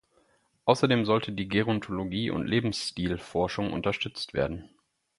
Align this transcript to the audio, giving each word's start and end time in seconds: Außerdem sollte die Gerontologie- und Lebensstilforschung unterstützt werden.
Außerdem 0.65 1.05
sollte 1.05 1.31
die 1.31 1.47
Gerontologie- 1.47 2.31
und 2.31 2.47
Lebensstilforschung 2.47 3.71
unterstützt 3.71 4.33
werden. 4.33 4.67